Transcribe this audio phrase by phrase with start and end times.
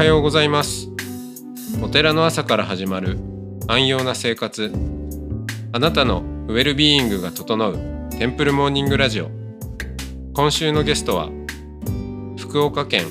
[0.00, 0.88] はようございます。
[1.82, 3.18] お寺の朝から始まる
[3.68, 4.72] 安養な生活。
[5.72, 9.28] あなたのウェルビーイングが整うテンプルモーニングラジオ。
[10.32, 11.28] 今週のゲストは
[12.38, 13.04] 福岡県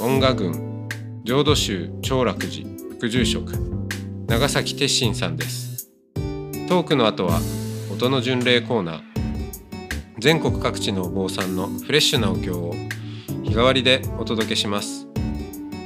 [0.00, 0.88] 恩賀郡
[1.22, 2.68] 浄土宗長楽寺
[2.98, 3.52] 副住職
[4.26, 5.92] 長崎鉄心さんです。
[6.68, 7.38] トークの後は
[7.92, 9.02] 音の巡礼コーナー。
[10.18, 12.74] 全国各地のお坊さんのフレッシュなお経を
[13.44, 15.11] 日替わりでお届けします。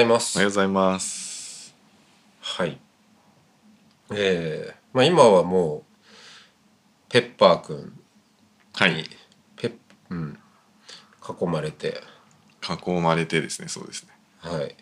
[0.00, 1.74] ざいますおはようございます。
[2.40, 2.80] はい。
[4.12, 5.82] えー、まあ今はもう
[7.10, 7.90] ペッパーくんに
[8.72, 9.04] はい。
[9.56, 9.74] ペッ
[10.08, 10.38] うん
[11.22, 12.00] 囲まれて
[12.62, 14.10] 囲まれてですね、そうですね。
[14.38, 14.74] はい。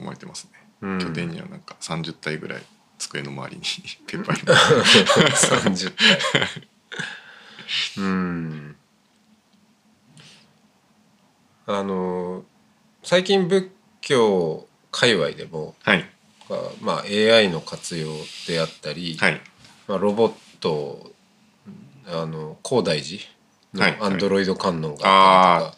[0.00, 0.58] 囲まれてますね。
[0.80, 2.62] うん拠点にはなんか30体ぐらい
[2.98, 3.62] 机の周りに
[4.08, 5.30] ペッパーに。
[5.62, 6.68] 三十体。
[7.98, 8.76] うん。
[11.66, 12.44] あの
[13.08, 13.70] 最近仏
[14.02, 16.04] 教界隈でも、はい。
[16.82, 18.08] まあ AI の活用
[18.46, 19.40] であったり、はい。
[19.86, 21.10] まあ、ロボット
[22.06, 23.22] あの高大寺
[23.72, 25.74] のはいアンドロイド観音があったり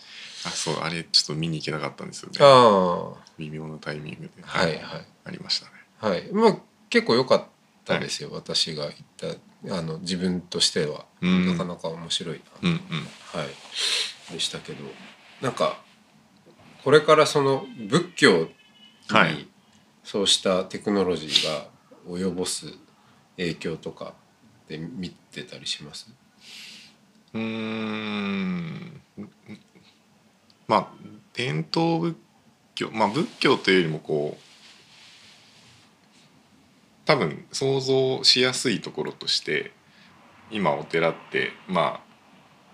[0.46, 2.46] あ、そう、あれちょっと見に行けなかったんですよねとか。
[2.48, 4.30] あ微妙なタイミングで。
[4.42, 4.80] はいはい
[5.26, 5.72] ありましたね。
[6.00, 6.56] あはいまあ
[6.88, 7.44] 結構良かっ
[7.84, 9.36] たですよ、私が言っ
[9.68, 12.78] たあの自分としては、うんなかなか面白いな、うんうん。
[13.38, 14.82] はいでしたけど
[15.40, 15.78] なんか
[16.84, 18.48] これからその仏教
[19.08, 19.50] はいに
[20.04, 21.66] そうしたテクノロジーが
[22.08, 22.66] 及ぼす
[23.36, 24.14] 影響とか
[24.68, 26.10] で見てたりします？
[27.34, 29.00] うーん。
[30.66, 30.88] まあ、
[31.34, 32.16] 伝統仏
[32.74, 34.40] 教、まあ仏教というよりもこう、
[37.04, 39.72] 多分想像しやすいところとして
[40.50, 42.00] 今お寺ってまあ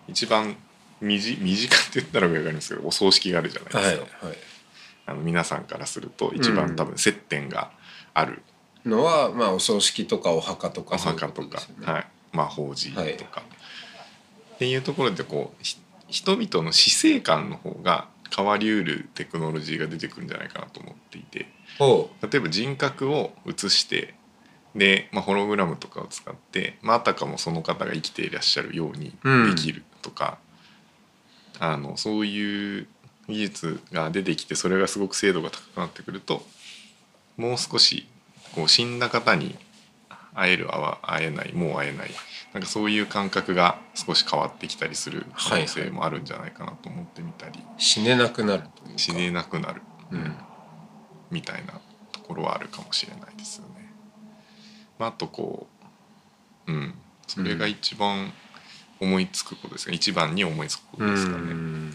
[0.09, 0.57] 一番
[1.01, 4.37] 身近身近って言ったら分かりますけどお葬式があるじゃないですか、はい
[5.07, 7.71] あの皆さんからすると一番多分接点が
[8.13, 8.43] ある。
[8.85, 11.61] のはまあお葬式とかお墓とおかそういう墓とか。
[11.83, 12.07] はい。
[12.33, 13.15] まあ法事とか、はい。
[13.15, 21.47] っていうところでこうひ人々の死生観の方が変わりうるテクノロジーが出てくるんじゃないかなと思っていて。
[21.79, 24.15] ほ例えば人格を映して
[24.75, 29.17] で、まあ、ホログラムとかを使って、まあ、あたかもその方が生きていらっしゃるように
[29.49, 30.39] できるとか、
[31.59, 32.87] あのそういう
[33.29, 36.43] 技術が出てきてそれがすごく精度が高くなってくると
[37.37, 38.07] もう少し
[38.55, 39.57] こう死んだ方に
[40.35, 40.69] 会える
[41.03, 42.11] 会えないもう会えない
[42.57, 48.63] なんかそういう感覚が少し変わってきたりする可能性もあるんじゃないかなと思ってみたり、う死ねなくなる。
[48.97, 50.35] 死ねなくなる、うん。
[51.31, 51.75] みたいな
[52.13, 53.93] ところはあるかもしれないですよね。
[54.99, 55.67] まあ、あとこ
[56.67, 56.95] ううん。
[57.27, 58.33] それが一番
[59.01, 61.53] 思いつくことですか、一番に思いつくことうですかね。
[61.53, 61.91] ん。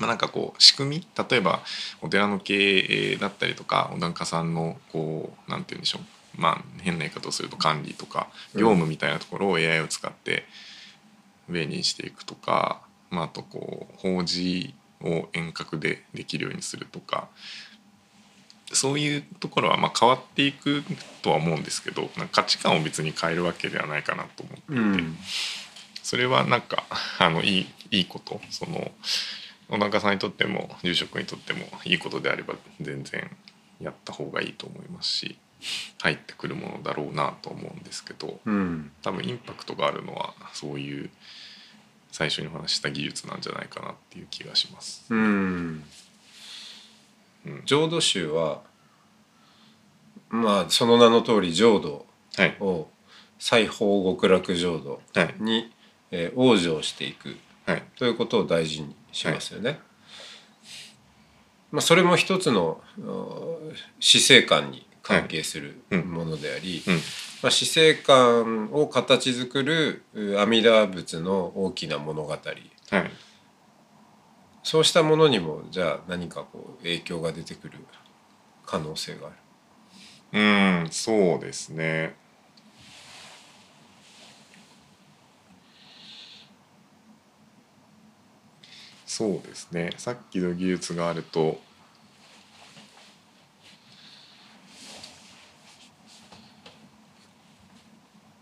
[0.00, 1.62] まあ、なんかこう仕組み例えば
[2.02, 6.40] お寺の経営だったりとかお檀家さんのこうなんて言うんでしょう。
[6.40, 8.60] まあ変な言い方をすると管理とかうん。
[8.60, 10.46] 業務みたいなところを AI を使って
[11.48, 12.80] 上にしていくとか、
[13.10, 17.28] まあ、あとこう法事を遠隔でできるようにするとか。
[18.72, 20.82] そういうところはまあ変わっていく
[21.22, 24.72] とは思うんですけどなんか価値観を別に変えるわけではないかなと思っていて。
[24.72, 25.16] うん
[26.04, 26.84] それはなんか
[27.18, 28.40] あのいいいいこと。
[28.50, 28.92] その
[29.70, 33.30] お檀家さんにとっても住職にとってもいいことであれば全然
[33.80, 35.38] やった方がいいと思いますし
[36.02, 38.92] 入ってくるものだろうなと思うんですけどうん。
[39.02, 41.10] 多分インパクトがあるのはそういう
[42.12, 45.06] 最初にお話しした技術なんじゃないかなっていう気がします。
[45.08, 45.84] うん。
[47.46, 47.62] うん。
[47.64, 48.60] 浄土宗は
[50.28, 52.04] まあその名の通り浄土
[52.36, 52.88] はい、を
[53.38, 55.34] 西方極楽浄土はい。
[55.38, 55.72] に、
[56.16, 57.82] えー往生していくはい。
[57.96, 59.80] ということを大事にしますよね。
[61.72, 66.00] まあ、それも一つのうん死生観に関係するはい。
[66.02, 66.10] うん。
[66.12, 66.94] ものであり、うん。
[67.42, 72.30] まあ、死生観を形作るう阿弥陀仏の大きな物語。
[72.30, 73.10] はい。
[74.62, 77.78] そうしたものにもじゃあ何かこう影響が出てくる
[78.64, 79.36] 可能性がある。
[80.32, 82.16] うんそうですね
[89.16, 89.92] そうですね。
[89.96, 91.60] さっきの技術があると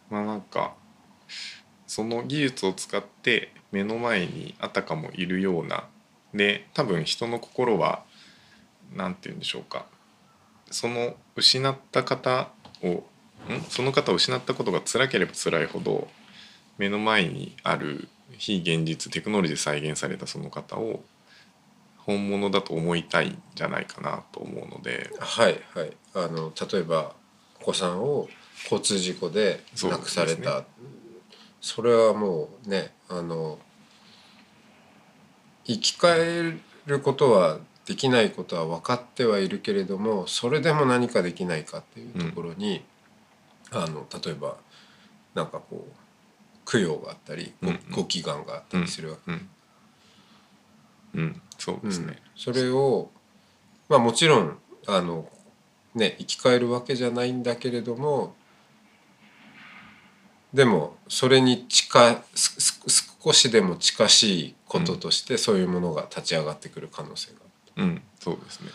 [0.09, 0.73] まあなんか
[1.87, 5.85] その技術を使って目の前にあたかもいるような
[6.33, 8.03] で多分人の心は
[8.97, 9.85] 何て言うんでしょうか。
[10.71, 12.49] その失った方
[12.83, 13.05] をん？
[13.69, 16.09] その方を失ったことが辛ければ辛いほど
[16.79, 18.09] 目の前にある
[18.39, 21.03] 非現実テクノロジーで再現されたその方を
[21.99, 25.11] 本物だと思いたいんじゃないかなと思うので。
[25.21, 25.93] はいはい。
[26.15, 27.15] あの例えば
[27.61, 28.29] お子さんを
[28.65, 30.65] 交通事故で亡くされた。
[31.61, 33.59] そ,、れはもうねあの
[35.65, 36.55] 生き返
[36.87, 42.85] ることはできないことは分かってはいるけれどもそれでも何かできないかっていうところに、
[43.73, 44.57] うん、あの例えば
[45.35, 46.02] なんかこう
[46.65, 49.49] 供養があったり、うんうん、ご祈願があったりするわけ、うん、
[51.15, 53.11] うん、そうですね、それを
[53.89, 55.29] まあもちろんあの
[55.95, 58.35] ね生き返るわけじゃないんだけれども
[60.53, 67.39] でもそれに近少しでも近しいこととしてそういうものが立ち上がってくる可能性が
[67.77, 67.85] ある。
[67.85, 68.69] うん、そうですね。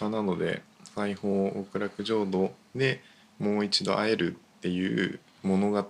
[0.00, 0.62] まあ、なので
[0.94, 3.02] 裁縫極楽浄土で
[3.38, 5.84] もう一度会えるっていう物語、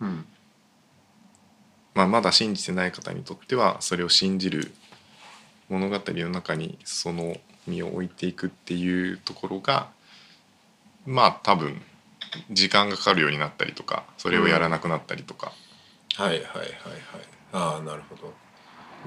[0.00, 0.26] うん、
[1.98, 4.70] まあ、まだ信じてない方にとってはそれを信じる
[5.68, 7.36] 物語の中にその
[7.66, 9.88] 身を置いていくっていうところが
[11.06, 11.82] まあ多分
[12.52, 15.52] 時間がかかるようになったりとかそれをやらなくなったりとか、
[16.16, 16.72] うん、はいはいはいはい。
[17.52, 18.32] ああなるほど。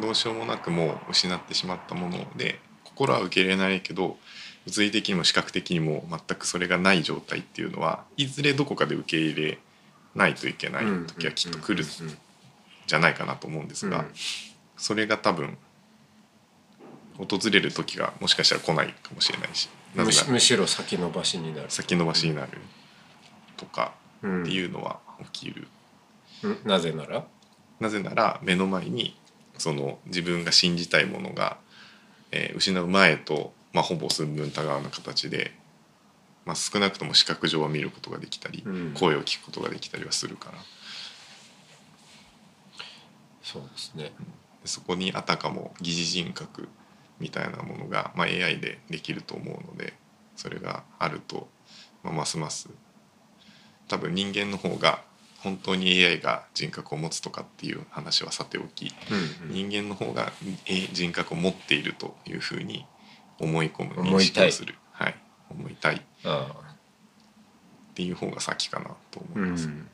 [0.02, 4.18] どうしようもなくもう失ってしまったもので心は受け入れないけど
[4.66, 9.60] 物理的にも視覚的にも全くそれがない状態っていうのはいずれどこかで受け入れ
[10.14, 11.86] ないといけない時はきっと来る
[12.92, 14.04] じゃないかなと思うんですが、
[14.76, 15.58] それが多分
[17.18, 21.66] 訪れる時がもしかしたら来ないかもしれないしむしろ先延ばしになる。
[21.70, 22.50] 先延ばしになる
[23.56, 25.00] とかっていうのは
[25.32, 25.68] 起きる、
[26.44, 27.24] うん、なぜなら？
[27.80, 29.18] なぜなら目の前に
[29.58, 31.58] その自分が信じたいものが、
[32.32, 35.54] えー、失う前と、まあ、ほぼ寸分たがわぬ形で、
[36.46, 40.58] まあ、少なくとも視覚上は見ることができたり、うん、声を聞くことができたりはするから
[43.44, 44.12] そうですね、
[44.66, 46.70] そこにあたかも疑似人格
[47.20, 49.94] みたいなものが、まあ、AI でできると思うので
[50.36, 51.48] それがあると、
[52.04, 52.70] まあ、ますます
[53.88, 55.04] 多分人間の方が
[55.40, 58.94] 本当に AI が人格を持つとかっていう話はさておき、
[59.44, 60.32] うんうん、人間の方が
[60.94, 62.86] 人格を持っているというふうに
[63.40, 64.76] 思い込む認識をする。
[64.92, 65.16] はい、
[65.50, 65.96] 思いたい。
[65.96, 66.02] っ
[67.96, 69.66] ていう方が先かなと思います。
[69.66, 69.90] うん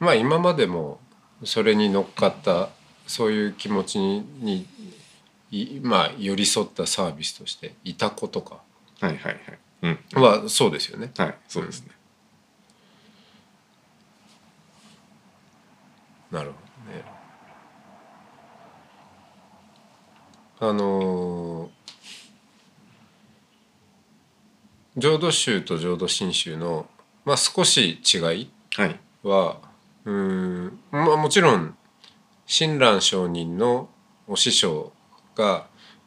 [0.00, 0.98] まあ今までも
[1.44, 2.70] それに乗っかった
[3.06, 4.66] そういう気持ちに
[5.82, 8.60] まあ寄り添ったサービスとしていたことか
[9.00, 9.58] はいはいはい。
[9.82, 10.22] うん。
[10.22, 11.10] はそうですよね。
[11.16, 11.88] はい、そうですね。
[16.30, 16.54] なるほ
[16.86, 17.04] どね。
[20.60, 26.86] あのー、浄土宗と浄土真宗の、
[27.24, 28.50] まあ、少し違い
[29.22, 29.56] は、はい、
[30.04, 30.80] うん。
[30.90, 31.76] まあ、もちろん
[32.46, 33.88] 親鸞上人の
[34.26, 34.92] お師匠
[35.36, 35.66] が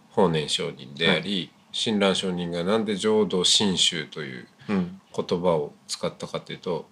[0.09, 6.87] 法然上人であり、親鸞上人がなんで浄土真宗という言葉を使ったかというと、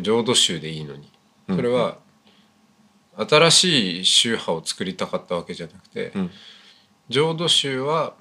[0.00, 1.10] 浄土宗でいいのに。
[1.48, 1.98] それは
[3.16, 6.12] 新しい宗派を作りたかったわけじゃなくて、
[7.08, 8.14] 浄土宗は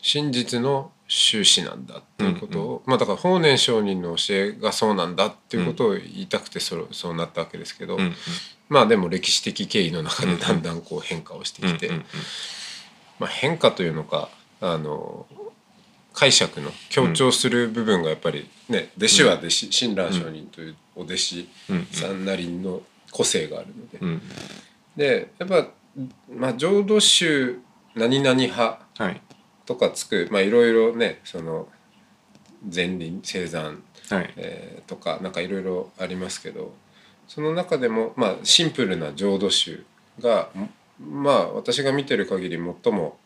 [0.00, 7.98] 真実の宗旨なんだっていうことを、まあだから法然上人の教えがそうなんだっていうことを言いたくてそそうなったわけですけど、
[8.68, 11.90] まあでも歴史的経緯の中でだんだんこう変化をしてきて、
[13.18, 15.26] まあ変化というのかあの
[16.12, 21.48] 解釈の強調する部分がやっぱりね弟子は弟子親鸞上人というお弟子
[21.92, 22.82] さんなりの
[23.12, 23.68] 個性がある
[24.00, 24.20] ので、
[24.96, 25.68] でやっぱ、
[26.34, 27.60] まあ、浄土宗
[27.94, 28.80] 何々派
[29.66, 31.68] とかつく、まあ、いろいろねその
[32.74, 34.32] 前輪青山、はい。
[34.36, 36.72] えー、とかなんかいろいろありますけど
[37.28, 39.84] その中でも、まあ、シンプルな浄土宗
[40.20, 40.48] が
[41.00, 43.18] まあ私が見てる限り最も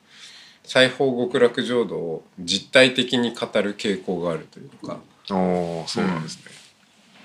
[0.65, 6.45] 裁縫極楽浄土を実体的に語る傾向があるというかあそうなんですね、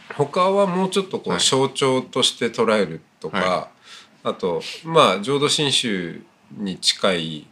[0.09, 3.69] うん、他はもうちょっとこう象徴として捉えるとか、は
[4.25, 7.47] い、あとまあ浄土真宗に近い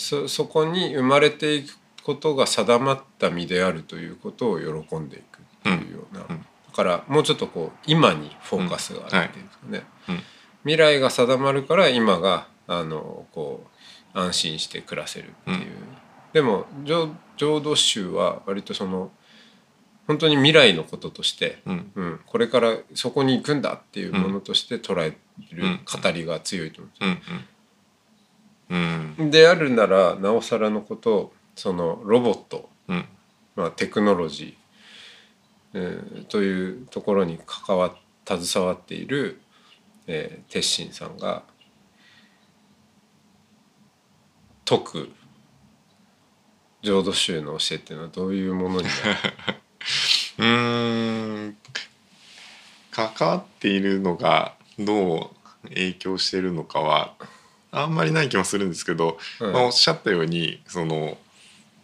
[0.00, 6.36] そそこに生まれていくことが定まった身であるということを喜んでいくっていうような、うん。
[6.36, 10.24] うん、だからもうちょっとこう今にフォーカスがあるっていうんですかね、はい、
[10.62, 13.66] 未来が定まるから今があのこ
[14.14, 15.58] う安心して暮らせるっていう、
[16.32, 19.10] でも浄土宗は割とその
[20.06, 21.92] 本当に未来のこととして、うん。
[21.94, 25.16] うん、これからそこに行くんだっていうものとして捉え
[25.52, 27.30] る語りが強いと思うんです
[28.70, 32.68] うん、であるならなおさらのことそのロボット、
[33.56, 39.40] まあ、テクノロジー、えー、というところに関わ携わっている、
[40.06, 41.42] えー、鉄心さんが
[44.68, 45.12] 説く
[46.82, 48.90] 浄土宗の教えっていうのはどういうものにな
[50.38, 50.38] る？
[50.38, 50.44] う
[51.48, 51.56] ん。
[52.90, 55.32] 関わっているのがど
[55.64, 57.14] う影響しているのかは
[57.72, 61.16] あんまりない気もするんですけど、うん、まあ、おっしゃったようにその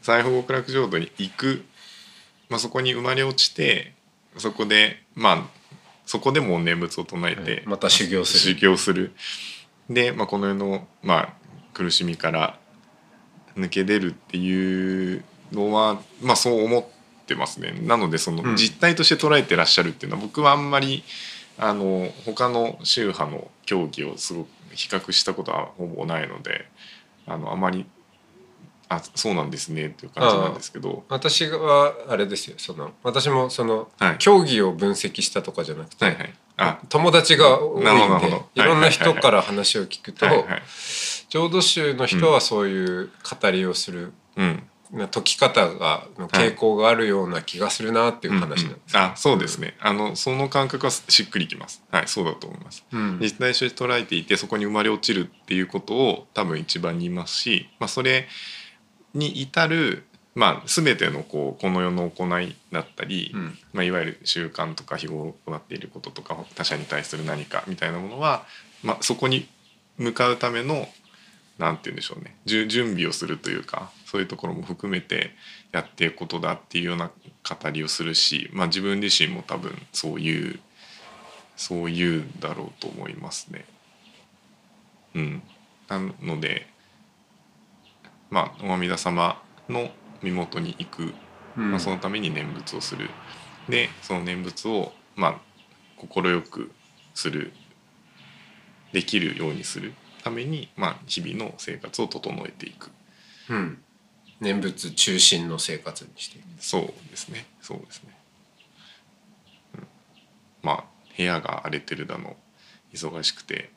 [0.03, 1.65] 西方極楽浄土に行く、
[2.49, 3.93] まあ、そこに生まれ落ちて
[4.37, 5.57] そこでまあ
[6.07, 8.55] そこでも念仏を唱えて、うん、また修行する。
[8.55, 9.13] 修行する。
[9.91, 11.33] で、まあ、この世の、まあ、
[11.75, 12.59] 苦しみから
[13.57, 16.85] 抜け出るっていうのは、まあ、そう思っ
[17.27, 17.73] てますね。
[17.83, 21.03] なのでその実態として捉えてらっしゃるっていうのは、僕はあんまり
[21.59, 26.69] あの他の宗派の教義をすごく比較したことはほぼないので
[27.27, 27.87] あのあまり
[28.89, 31.05] あそうなんですねっていう感じなんですけど。
[31.09, 37.91] 私はあれですよその私もその、はい、競技を分析したとかじゃなくて、はいはい、あ友達が多いんで
[38.55, 40.27] いろんな人から話を聞くと
[41.29, 44.63] 浄土宗の人はそういう語りをする、うん
[45.11, 49.75] 解き方がの傾向があるような気がするなっていう話なんです、うんうん、あそうですね。
[49.81, 51.83] あのその感覚はしっくりきます。
[51.91, 58.29] はいそうだと思います、うん、実態として捉えていてそこに生まれ落ちるっていうことを多分一番に言いますし、まあ、それ
[59.15, 60.05] に至る
[60.37, 68.45] まあ、全てのこうこの世の行いだったり、うん、まあ、いわゆる習慣とか日頃行っていることとか他者に対する何かみたいなものは、
[68.83, 69.49] まあ、そこに
[69.97, 70.87] 向かうための
[71.59, 72.37] 何て言うんでしょうね。
[72.45, 75.33] 準備をするというかそういうところも含めて
[75.73, 80.59] やっていくことだっていうような語りをするし、まあ、自分自身も多分そういう
[81.55, 83.67] そういうだろうと思いますね。
[85.15, 85.43] うん、
[85.89, 86.67] なので
[88.31, 89.91] まあ、阿弥陀様の
[90.23, 91.15] 身元に行く、
[91.55, 93.11] まあ、そのために念仏をする。
[93.69, 95.41] でその念仏をまあ
[96.09, 96.73] 快く
[97.15, 97.53] する。
[98.93, 99.93] できるようにする
[100.25, 102.91] ために、まあ、日々の生活を整えていく、
[103.51, 103.79] うん、
[104.41, 107.47] 念仏中心の生活にしてそうですね。
[107.61, 108.11] そうですね、
[109.75, 109.87] うん、
[110.63, 110.85] まあ
[111.17, 112.37] 部屋が荒れてるだの
[112.93, 113.71] 忙しくて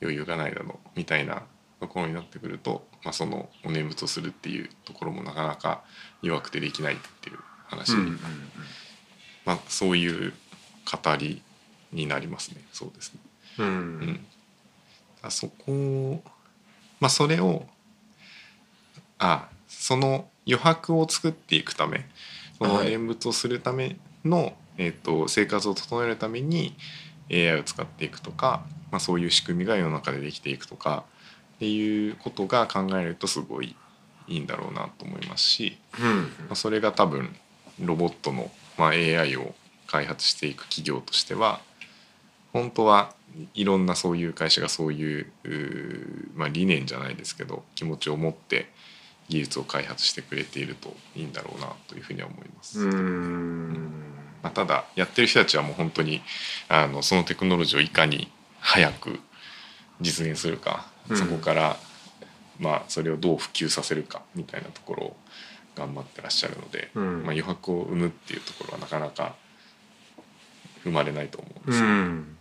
[0.00, 1.42] 余裕がないだのみたいな
[1.80, 5.82] ところになってくると、まあ、そのお念仏をするっていうところもなかなか
[6.22, 7.90] 弱くてできないっていう話。
[7.90, 8.18] に、うんうんうん、
[9.44, 10.32] まあ、そういう
[10.84, 11.42] 語り
[11.92, 12.62] になりますね。
[12.72, 13.20] そうですね。
[13.58, 13.66] うん、
[15.24, 16.22] うん、そこ
[17.00, 17.66] まあそれを
[19.18, 22.06] あその余白を作っていくため
[22.58, 26.74] その念仏をするための、はい、えーと、生活を整えるために
[27.30, 31.04] AI を使っていくとか、まあ、そういう仕組みが世の中でできていくとか
[31.56, 33.76] っていうことが考えるとすごい
[34.26, 37.34] いいんだろうなと思いますし、うん、まあ、それが多分
[37.80, 39.54] ロボットの、まあ、AI を
[39.86, 41.60] 開発していく企業としては
[42.52, 43.12] 本当は
[43.54, 45.32] いろんなそういう会社がそういう
[46.34, 48.68] まあ、理念じゃないですけど気持ちを持って
[49.28, 52.78] 技術を開発してくれているといいんだろうなというふうには思います。
[54.42, 56.22] まあ、ただやってる人たちはもう本当に
[56.68, 58.30] あのそのテクノロジーをいかに
[58.60, 59.20] 早く
[60.00, 61.76] 実現するか、うん、そこから
[62.60, 65.16] まあそれをどう普及させるかみたいなところを
[65.74, 69.34] 頑張ってらっしゃるので、うん、まあ、余白を生むっていうところはなかなか
[70.84, 71.86] 生まれないと思うんですよ。
[71.86, 72.37] うん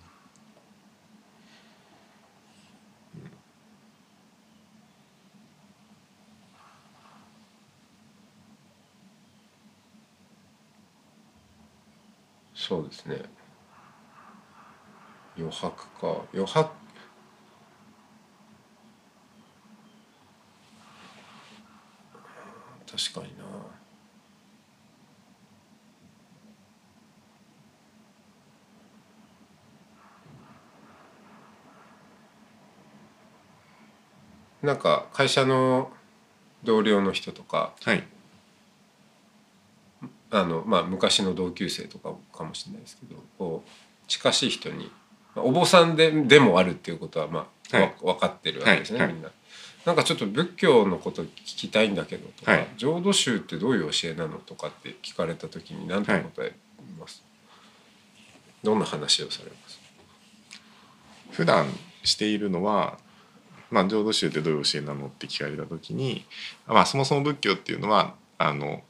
[12.68, 13.22] そうですね。
[15.38, 16.26] 余白か。
[16.34, 16.70] 余白。
[22.92, 23.46] 確かにな。
[34.62, 35.90] なんか会社の
[36.66, 38.04] 同僚の人とか、はい、
[40.30, 43.70] あのまあ昔の同級生とかかもしれないですけどこう
[44.08, 44.92] 近しい人に
[45.36, 49.30] お坊さんででもあるっていうことはまあ、はい、分かってるわけですね、はい、みんな。
[49.86, 56.54] なんかちょっと仏教のこと聞きたいんだけどとか、はい、浄土宗ってどういう教えなのとかって聞かれた時に何て答え
[57.00, 57.24] ます、
[58.64, 59.80] どんな話をされます？
[61.32, 61.68] 普段
[62.04, 62.98] しているのは
[63.70, 66.26] まあ、浄土宗ってどういう教えなのって聞かれた時に、
[66.68, 68.82] まあ、そもそも仏教っていうのはあの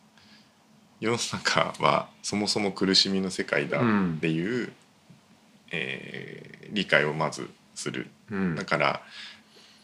[1.00, 4.74] 世の中はそもそも苦しみの世界だっていう、うん、
[5.72, 8.10] えー、理解をまずする。
[8.32, 9.01] うん、だから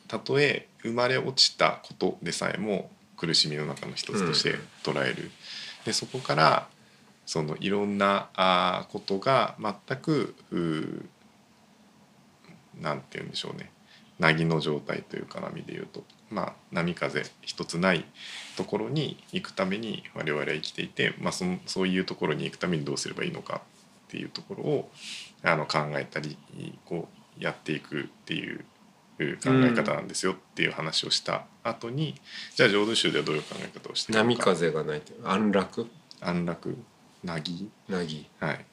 [0.08, 5.32] たとえ生まれ落ちたことでさえも苦しみの中の一つとして捉える。
[5.86, 6.68] でそこから
[7.26, 10.36] そのいろんなあことが全く
[12.82, 13.72] なんて言うんでしょうね。
[14.20, 18.06] 凪の状態というか波で言うと、まあ、波風一つない
[18.56, 23.62] ところに行くために我々は生きていて、まあ、そのそういうところに行くためにどうすればいいのか
[24.08, 24.92] っていうところを
[25.44, 26.38] あの考えたり
[26.86, 27.08] こ
[27.40, 28.60] うやっていくっていう
[29.18, 32.16] 考え方なんですよっていう話をした後に、うん、
[32.56, 34.30] じゃあ浄土宗ではどういう考え方をしてるのか。
[34.30, 35.88] 波風がない安楽？
[36.22, 36.78] 安楽。
[37.24, 38.66] なぎなぎはい。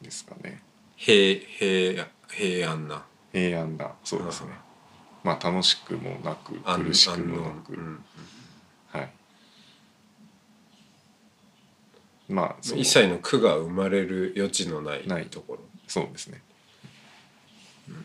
[0.00, 0.62] ですかね。
[0.96, 3.04] 平平平安な。
[3.32, 3.92] 平安な。
[4.04, 4.50] そうですね。
[5.24, 8.02] まあ楽しくもなく苦しくもなく、うん、はい
[12.28, 15.60] まあ一切の苦が生まれる余地のないところ。
[15.86, 16.42] そうですね、
[17.88, 18.04] うん、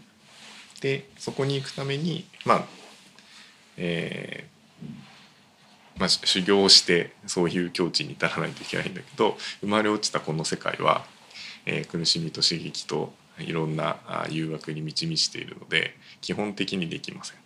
[0.82, 2.66] でそこに行くためにまあ
[3.78, 11.06] えー、まあ、修行をしてそういう境地に至らないといけないんだけど生まれ落ちたこの世界は、
[11.66, 13.98] えー、苦しみと刺激といろんな
[14.30, 17.38] 誘惑に満ち満ちているので基本的にできません。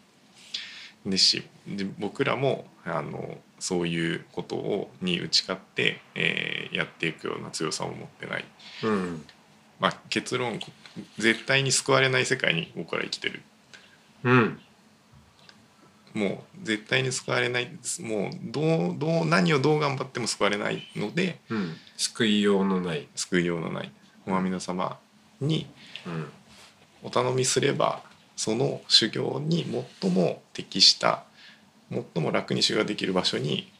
[1.05, 8.45] ですしで僕らもあのそういうことをに打ち勝って、えー、やっていくような強さを持ってない、
[8.83, 9.25] うん、
[9.79, 10.59] まあ、結論
[11.17, 13.41] 絶対に救われない世界に僕ら生きてる、
[14.23, 14.59] うん、
[16.15, 17.69] もう絶対に救われない。
[17.99, 23.07] もうどうどう何をどう頑張っても救われないので、うん、救いようのない。
[23.15, 23.91] 救いようのない。
[24.25, 24.97] お阿弥陀様
[25.41, 25.67] に
[27.03, 28.01] お頼みすれば
[28.35, 29.65] その修行に
[30.01, 31.23] 最も適した
[31.91, 33.71] 最も楽に修行できる場所に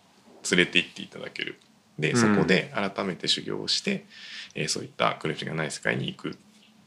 [0.50, 1.60] 連れて行っていただける。
[1.98, 4.06] でそこで改めて修行をして、
[4.56, 6.34] うん、えー、そういった苦しみがない世界に行くっ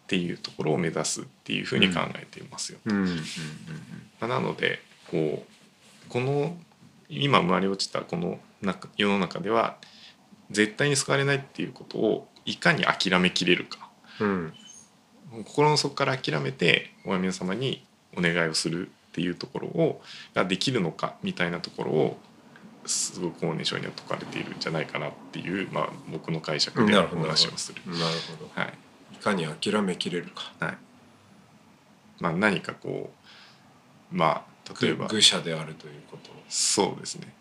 [0.06, 2.78] ていうところを目指すっていうふうに考えていますよ。
[4.20, 6.56] なのでこうこの
[7.08, 8.38] 今生まれ落ちたこの
[8.96, 9.78] 世の中では
[10.50, 13.88] 絶対に救われないっていうことをいかに諦めきれるか、
[14.20, 14.54] うん、
[15.44, 17.84] 心の底から諦めてお皆様に
[18.16, 20.00] お願いをするっていうところを
[20.34, 22.18] ができるのかみたいなところを
[22.86, 27.82] すごく法然上には説かれているんじゃないかなっていう、まあ、僕の解釈でお話をする。
[27.86, 27.98] なる
[28.38, 28.74] ほど、はい、
[29.14, 30.52] いかに諦めきれるか。
[30.60, 30.78] はい
[32.20, 33.10] まあ、何かこ
[34.12, 37.32] うまあ例えば愚者であるということそうですね。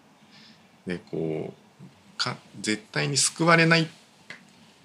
[0.86, 3.88] でこうか絶対に救われないっ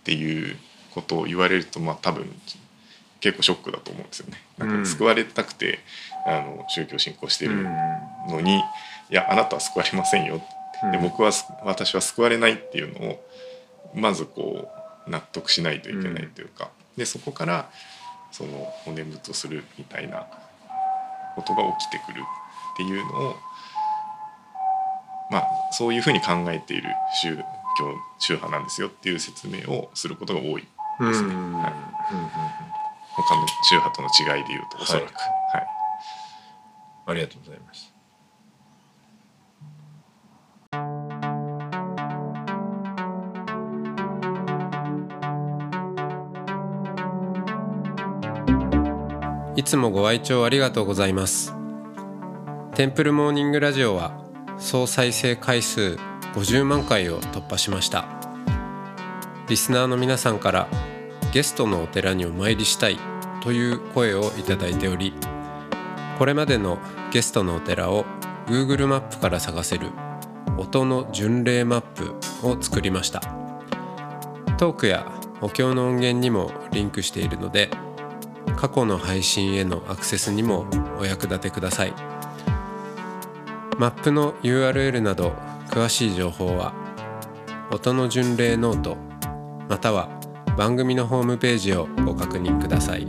[0.05, 0.57] ていう
[0.93, 2.27] ことを言われるとまあ多分
[3.23, 4.43] 結構ショックだと思うんですよね。
[4.59, 5.79] なんか救われたくて、
[6.27, 7.55] うん、あの宗教信仰してる
[8.29, 8.63] のに、うん、い
[9.11, 10.43] やあなたは救われませんよ、
[10.91, 11.31] で僕は
[11.65, 13.25] 私は救われないっていうのを
[13.95, 14.69] まずこ
[15.07, 17.71] う納得しないといけないというか、でそこから
[18.33, 20.27] そのお念仏をするみたいな
[21.37, 22.23] ことが起きてくる
[22.75, 23.37] っていうのを
[25.31, 26.89] まあそういうふうに考えている
[27.23, 27.45] 宗教
[28.19, 31.35] 宗派なんですよっていう説明をすることが多いですね。
[31.37, 32.82] はい
[33.15, 35.67] 他の宗派との違いでいうとおそらく、はい、はい、
[37.07, 37.93] ありがとうございます。
[49.55, 51.55] いつもご愛聴ありがとうございます。
[52.75, 54.19] テンプルモーニングラジオは
[54.59, 55.99] 総再生回数
[56.35, 58.07] 50万回を突破しました。
[59.49, 60.69] リスナーの皆さんから
[61.33, 62.99] ゲストのお寺にお参りしたい
[63.43, 65.15] という声をいただいており
[66.19, 66.79] これまでの
[67.11, 68.05] ゲストのお寺を
[68.47, 69.89] Google マップから探せる
[70.59, 72.15] 音の巡礼マップ
[72.47, 73.21] を作りました。
[74.59, 77.71] トークやお経の音源にもリンクしているので
[78.57, 80.67] 過去の配信へのアクセスにも
[81.01, 81.95] お役立てください。
[83.79, 85.31] マップの URL など
[85.69, 86.75] 詳しい情報は
[87.73, 88.97] 音の巡礼ノート
[89.69, 90.22] または
[90.57, 93.07] 番組のホームページをご確認ください。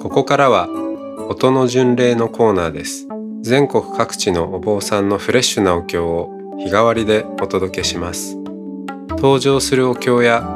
[0.00, 0.68] ここからは
[1.28, 3.06] 音の巡礼のコーナーです。
[3.42, 8.36] 全国各地のお坊さんのフレッシュなお経を日替わりでお届けします。
[9.10, 10.55] 登場するお経や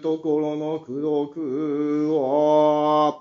[0.00, 3.20] ところの苦毒は、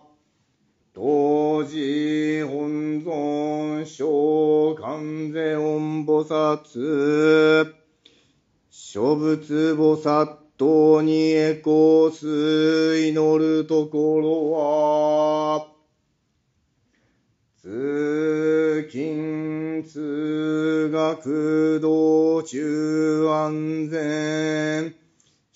[0.93, 7.73] 当時本尊小観世音菩薩、
[8.69, 15.67] 諸仏菩薩等に栄光す祈るところは、
[17.61, 24.98] 通勤通学道中安全、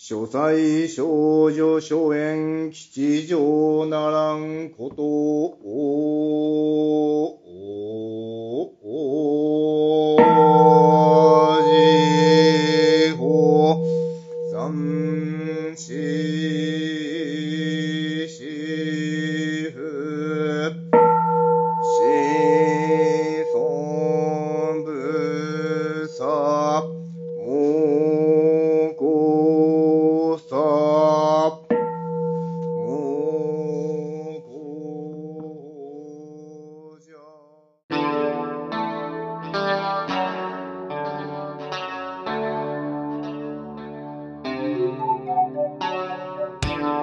[0.05, 7.32] 書斎少女諸縁吉祥ならんことを、